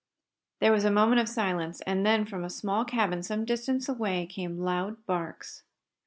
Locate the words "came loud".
4.25-5.05